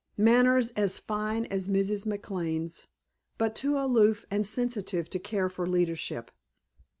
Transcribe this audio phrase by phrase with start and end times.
[0.17, 2.07] Manners as fine as Mrs.
[2.07, 2.87] McLane's,
[3.37, 6.31] but too aloof and sensitive to care for leadership.